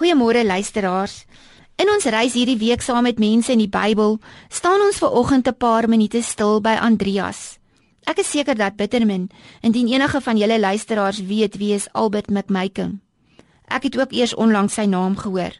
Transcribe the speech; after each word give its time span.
Goeiemôre 0.00 0.46
luisteraars. 0.46 1.26
In 1.76 1.90
ons 1.92 2.06
reis 2.08 2.32
hierdie 2.32 2.56
week 2.56 2.80
saam 2.80 3.04
met 3.04 3.18
mense 3.20 3.52
in 3.52 3.60
die 3.60 3.68
Bybel, 3.68 4.14
staan 4.48 4.80
ons 4.80 4.96
ver 4.96 5.12
oggend 5.12 5.48
'n 5.48 5.56
paar 5.60 5.88
minute 5.92 6.22
stil 6.22 6.60
by 6.64 6.78
Andreas. 6.80 7.58
Ek 8.08 8.18
is 8.18 8.30
seker 8.30 8.56
dat 8.56 8.76
Bittermin, 8.76 9.28
indien 9.60 9.92
enige 9.92 10.20
van 10.20 10.36
julle 10.36 10.58
luisteraars 10.58 11.20
weet 11.20 11.56
wie 11.56 11.74
is 11.74 11.92
Albert 11.92 12.30
McMaken. 12.30 13.02
Ek 13.68 13.82
het 13.82 13.98
ook 14.00 14.12
eers 14.12 14.34
onlangs 14.34 14.74
sy 14.74 14.84
naam 14.84 15.16
gehoor. 15.16 15.52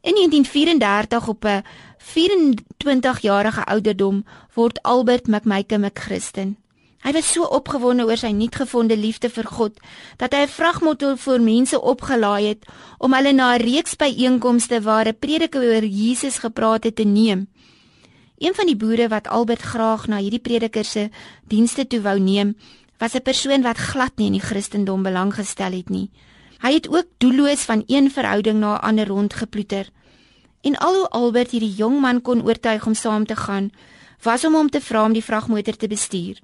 In 0.00 0.14
1934 0.14 1.28
op 1.28 1.44
'n 1.44 1.62
24 1.98 3.20
jarige 3.20 3.64
ouderdom 3.64 4.24
word 4.54 4.82
Albert 4.82 5.26
McMaken 5.26 5.84
'n 5.84 5.90
Christen. 5.92 6.63
Hy 7.04 7.12
was 7.12 7.26
so 7.28 7.44
opgewonde 7.44 8.06
oor 8.08 8.16
sy 8.16 8.30
nuutgevonde 8.32 8.96
liefde 8.96 9.28
vir 9.28 9.44
God 9.44 9.74
dat 10.16 10.32
hy 10.32 10.46
'n 10.46 10.54
vragmotor 10.56 11.18
vir 11.20 11.40
mense 11.40 11.76
opgelaai 11.76 12.44
het 12.48 12.62
om 12.98 13.12
hulle 13.12 13.32
na 13.32 13.54
'n 13.54 13.60
reeks 13.60 13.96
byeenkomste 13.96 14.80
waar 14.80 15.08
'n 15.08 15.18
prediker 15.20 15.60
oor 15.60 15.84
Jesus 15.84 16.38
gepraat 16.38 16.84
het 16.84 16.96
te 16.96 17.04
neem. 17.04 17.46
Een 18.38 18.54
van 18.54 18.66
die 18.66 18.76
boere 18.76 19.08
wat 19.08 19.28
Albert 19.28 19.60
graag 19.60 20.08
na 20.08 20.16
hierdie 20.16 20.40
prediker 20.40 20.84
se 20.84 21.10
dienste 21.46 21.86
toe 21.86 22.00
wou 22.00 22.18
neem, 22.18 22.56
was 22.98 23.14
'n 23.14 23.22
persoon 23.22 23.62
wat 23.62 23.76
glad 23.76 24.16
nie 24.16 24.26
in 24.26 24.38
die 24.38 24.46
Christendom 24.48 25.02
belang 25.02 25.34
gestel 25.34 25.72
het 25.72 25.90
nie. 25.90 26.10
Hy 26.60 26.72
het 26.72 26.88
ook 26.88 27.06
doelloos 27.18 27.60
van 27.68 27.84
een 27.86 28.10
verhouding 28.10 28.58
na 28.60 28.76
'n 28.76 28.80
ander 28.80 29.06
rondgeploeter. 29.06 29.90
En 30.62 30.76
al 30.76 30.94
hoe 30.94 31.08
Albert 31.08 31.50
hierdie 31.50 31.74
jong 31.74 32.00
man 32.00 32.22
kon 32.22 32.44
oortuig 32.44 32.86
om 32.86 32.94
saam 32.94 33.26
te 33.26 33.36
gaan, 33.36 33.70
was 34.22 34.44
om 34.44 34.54
hom 34.54 34.70
te 34.70 34.80
vra 34.80 35.04
om 35.04 35.12
die 35.12 35.24
vragmotor 35.24 35.76
te 35.76 35.86
bestuur. 35.86 36.40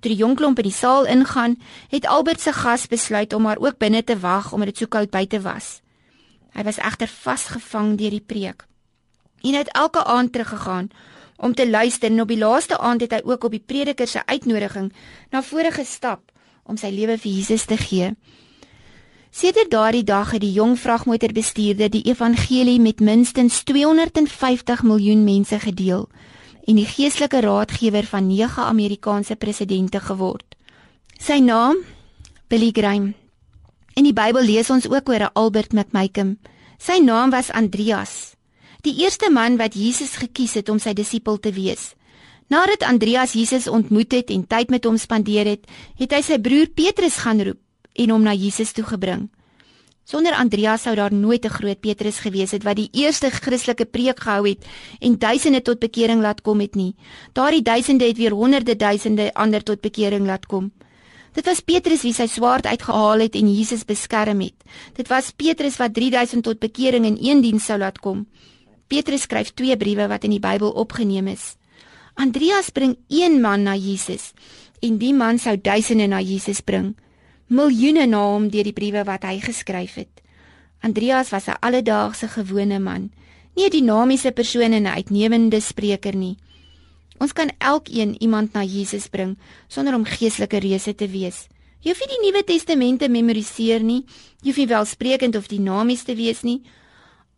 Toe 0.00 0.12
die 0.12 0.20
jong 0.20 0.36
klomp 0.38 0.58
in 0.62 0.68
die 0.68 0.74
saal 0.74 1.06
ingaan, 1.10 1.56
het 1.90 2.06
Albert 2.06 2.40
se 2.40 2.52
gas 2.52 2.86
besluit 2.86 3.32
om 3.32 3.42
maar 3.42 3.58
ook 3.58 3.78
binne 3.78 4.04
te 4.04 4.18
wag 4.18 4.52
omdat 4.52 4.72
dit 4.72 4.84
so 4.84 4.86
koud 4.86 5.10
buite 5.10 5.40
was. 5.42 5.80
Hy 6.54 6.62
was 6.62 6.78
egter 6.78 7.10
vasgevang 7.10 7.96
deur 7.98 8.14
die 8.14 8.24
preek. 8.24 8.64
En 9.42 9.54
hy 9.54 9.62
het 9.62 9.74
elke 9.74 10.04
aand 10.04 10.32
teruggegaan 10.32 10.90
om 11.36 11.54
te 11.54 11.68
luister 11.70 12.10
en 12.10 12.20
op 12.20 12.28
die 12.28 12.38
laaste 12.38 12.78
aand 12.78 13.00
het 13.00 13.12
hy 13.14 13.20
ook 13.24 13.44
op 13.44 13.54
die 13.54 13.62
prediker 13.62 14.06
se 14.06 14.22
uitnodiging 14.26 14.92
na 15.30 15.42
vore 15.42 15.70
gestap 15.74 16.32
om 16.64 16.76
sy 16.76 16.90
lewe 16.92 17.18
vir 17.18 17.32
Jesus 17.32 17.64
te 17.64 17.78
gee. 17.78 18.12
Sedert 19.30 19.70
daardie 19.70 20.04
dag 20.04 20.30
het 20.34 20.42
die 20.42 20.52
jong 20.52 20.74
vragmotorbestuurder 20.80 21.90
die 21.92 22.02
evangelie 22.10 22.80
met 22.80 23.00
minstens 23.00 23.62
250 23.62 24.82
miljoen 24.82 25.24
mense 25.24 25.58
gedeel 25.62 26.08
en 26.68 26.76
die 26.76 26.86
geestelike 26.86 27.40
raadgewer 27.40 28.04
van 28.10 28.26
9 28.28 28.62
Amerikaanse 28.68 29.36
presidente 29.40 30.00
geword. 30.04 30.56
Sy 31.16 31.40
naam 31.40 31.80
Billy 32.48 32.70
Graham. 32.76 33.14
In 33.96 34.04
die 34.04 34.12
Bybel 34.12 34.44
lees 34.44 34.68
ons 34.70 34.86
ook 34.88 35.08
oor 35.08 35.24
'n 35.24 35.32
Albert 35.32 35.72
McMaken. 35.72 36.38
Sy 36.78 37.00
naam 37.00 37.30
was 37.30 37.50
Andreas, 37.50 38.36
die 38.82 39.02
eerste 39.02 39.30
man 39.30 39.56
wat 39.56 39.74
Jesus 39.74 40.16
gekies 40.16 40.54
het 40.54 40.68
om 40.68 40.78
sy 40.78 40.92
disipel 40.92 41.40
te 41.40 41.52
wees. 41.52 41.94
Nadat 42.48 42.82
Andreas 42.82 43.32
Jesus 43.32 43.66
ontmoet 43.66 44.12
het 44.12 44.30
en 44.30 44.46
tyd 44.46 44.70
met 44.70 44.84
hom 44.84 44.96
spandeer 44.96 45.46
het, 45.46 45.66
het 45.96 46.12
hy 46.12 46.22
sy 46.22 46.38
broer 46.38 46.66
Petrus 46.66 47.16
gaan 47.16 47.42
roep 47.42 47.58
en 47.92 48.10
hom 48.10 48.22
na 48.22 48.32
Jesus 48.32 48.72
toe 48.72 48.84
gebring. 48.84 49.28
Sonder 50.08 50.32
Andreas 50.32 50.86
sou 50.86 50.94
daar 50.96 51.12
nooit 51.12 51.44
'n 51.44 51.52
groot 51.52 51.80
Petrus 51.80 52.18
gewees 52.24 52.50
het 52.50 52.62
wat 52.62 52.76
die 52.76 52.88
eerste 52.92 53.28
Christelike 53.30 53.84
preek 53.84 54.20
gehou 54.20 54.48
het 54.48 54.64
en 55.00 55.18
duisende 55.18 55.62
tot 55.62 55.78
bekering 55.78 56.20
laat 56.20 56.40
kom 56.40 56.60
het 56.60 56.74
nie. 56.74 56.94
Daardie 57.32 57.62
duisende 57.62 58.04
het 58.04 58.16
weer 58.16 58.32
honderde 58.32 58.76
duisende 58.76 59.34
ander 59.34 59.62
tot 59.62 59.80
bekering 59.80 60.26
laat 60.26 60.46
kom. 60.46 60.72
Dit 61.32 61.44
was 61.44 61.60
Petrus 61.60 62.02
wie 62.02 62.12
sy 62.12 62.26
swaard 62.26 62.66
uitgehaal 62.66 63.18
het 63.18 63.34
en 63.34 63.54
Jesus 63.54 63.84
beskerm 63.84 64.40
het. 64.40 64.54
Dit 64.94 65.08
was 65.08 65.30
Petrus 65.30 65.76
wat 65.76 65.94
3000 65.94 66.42
tot 66.42 66.58
bekering 66.58 67.04
in 67.04 67.18
een 67.20 67.40
diens 67.40 67.64
sou 67.64 67.78
laat 67.78 67.98
kom. 67.98 68.26
Petrus 68.86 69.22
skryf 69.22 69.52
twee 69.54 69.76
briewe 69.76 70.08
wat 70.08 70.24
in 70.24 70.30
die 70.30 70.40
Bybel 70.40 70.70
opgeneem 70.70 71.26
is. 71.26 71.56
Andreas 72.14 72.70
bring 72.70 72.96
een 73.08 73.40
man 73.40 73.62
na 73.62 73.74
Jesus 73.74 74.32
en 74.80 74.98
die 74.98 75.14
man 75.14 75.38
sou 75.38 75.60
duisende 75.60 76.06
na 76.06 76.20
Jesus 76.20 76.60
bring 76.60 76.96
miljoene 77.48 78.06
na 78.06 78.20
hom 78.32 78.48
deur 78.52 78.64
die 78.64 78.76
briewe 78.76 79.04
wat 79.04 79.24
hy 79.24 79.38
geskryf 79.40 79.94
het. 79.94 80.20
Andreas 80.80 81.30
was 81.30 81.48
'n 81.48 81.60
alledaagse 81.60 82.28
gewone 82.28 82.78
man, 82.78 83.10
nie 83.56 83.66
'n 83.66 83.70
dinamiese 83.70 84.32
persoon 84.32 84.72
en 84.72 84.86
'n 84.86 84.96
uitnemende 84.96 85.60
spreker 85.60 86.16
nie. 86.16 86.36
Ons 87.18 87.32
kan 87.32 87.50
elkeen 87.58 88.14
iemand 88.22 88.52
na 88.52 88.62
Jesus 88.62 89.08
bring 89.08 89.38
sonder 89.68 89.94
om 89.94 90.04
geestelike 90.04 90.58
reuse 90.58 90.94
te 90.94 91.08
wees. 91.08 91.48
Jy 91.80 91.90
hoef 91.90 92.00
nie 92.00 92.10
die 92.10 92.22
Nuwe 92.26 92.44
Testament 92.44 92.98
te 93.00 93.08
memoriseer 93.08 93.82
nie, 93.82 94.04
jy 94.42 94.50
hoef 94.50 94.56
nie 94.56 94.66
welsprekend 94.66 95.36
of 95.36 95.46
dinamies 95.46 96.02
te 96.02 96.14
wees 96.14 96.42
nie. 96.42 96.62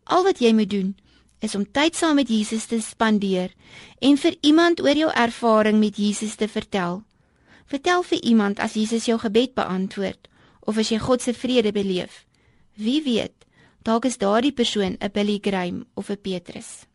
Al 0.03 0.23
wat 0.23 0.39
jy 0.39 0.53
moet 0.53 0.69
doen 0.69 0.95
is 1.41 1.55
om 1.55 1.65
tyd 1.65 1.95
saam 1.97 2.15
met 2.15 2.29
Jesus 2.29 2.67
te 2.69 2.77
spandeer 2.81 3.53
en 3.99 4.17
vir 4.17 4.35
iemand 4.41 4.81
oor 4.81 4.97
jou 4.97 5.09
ervaring 5.09 5.79
met 5.79 5.97
Jesus 5.97 6.35
te 6.35 6.47
vertel. 6.47 7.01
Vertel 7.65 8.03
vir 8.03 8.23
iemand 8.23 8.59
as 8.59 8.73
Jesus 8.73 9.05
jou 9.05 9.19
gebed 9.19 9.53
beantwoord 9.53 10.27
of 10.61 10.77
as 10.77 10.91
jy 10.91 10.99
God 10.99 11.21
se 11.21 11.33
vrede 11.33 11.71
beleef. 11.71 12.25
Wie 12.75 13.01
weet, 13.03 13.45
dalk 13.83 14.05
is 14.05 14.17
daardie 14.17 14.53
persoon 14.53 14.97
'n 14.99 15.11
Billy 15.13 15.39
Graham 15.39 15.85
of 15.93 16.09
'n 16.09 16.21
Petrus. 16.21 16.90